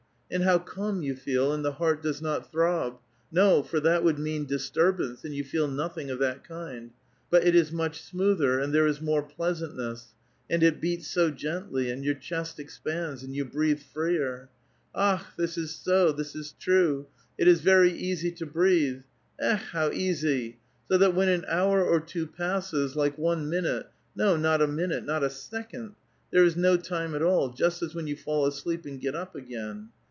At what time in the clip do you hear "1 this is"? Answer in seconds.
15.19-15.75